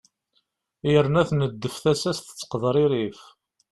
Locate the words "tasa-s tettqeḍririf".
1.83-3.19